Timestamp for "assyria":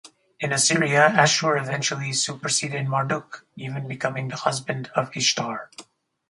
0.51-1.09